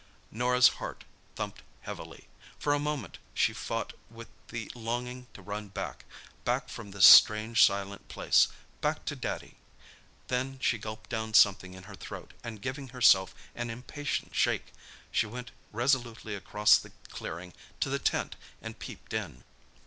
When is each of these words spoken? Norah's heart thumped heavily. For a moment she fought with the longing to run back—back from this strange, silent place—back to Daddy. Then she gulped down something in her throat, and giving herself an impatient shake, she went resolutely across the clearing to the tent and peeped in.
Norah's 0.31 0.67
heart 0.81 1.03
thumped 1.35 1.61
heavily. 1.81 2.27
For 2.57 2.73
a 2.73 2.79
moment 2.79 3.19
she 3.35 3.53
fought 3.53 3.93
with 4.09 4.29
the 4.47 4.71
longing 4.73 5.27
to 5.35 5.43
run 5.43 5.67
back—back 5.67 6.69
from 6.69 6.89
this 6.89 7.05
strange, 7.05 7.63
silent 7.63 8.07
place—back 8.07 9.05
to 9.05 9.15
Daddy. 9.15 9.57
Then 10.27 10.57
she 10.59 10.79
gulped 10.79 11.11
down 11.11 11.35
something 11.35 11.75
in 11.75 11.83
her 11.83 11.93
throat, 11.93 12.33
and 12.43 12.63
giving 12.63 12.87
herself 12.87 13.35
an 13.53 13.69
impatient 13.69 14.33
shake, 14.33 14.73
she 15.11 15.27
went 15.27 15.51
resolutely 15.71 16.33
across 16.33 16.79
the 16.79 16.93
clearing 17.09 17.53
to 17.79 17.87
the 17.91 17.99
tent 17.99 18.35
and 18.59 18.79
peeped 18.79 19.13
in. 19.13 19.43